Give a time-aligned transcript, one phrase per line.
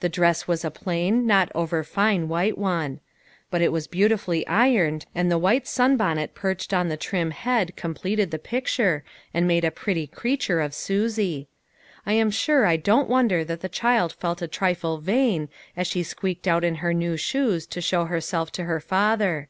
[0.00, 2.98] The dress was a plain, not over fine white one;
[3.48, 8.32] but it was beautifully ironed, and the white sunbonnet perched on the trim head completed
[8.32, 11.46] the picture and made a pretty creature of Susie.
[12.04, 16.02] I am sure I don't wonder that the child felt a trifle vain as she
[16.02, 19.48] squeaked out in her new shoes to show herself to her father.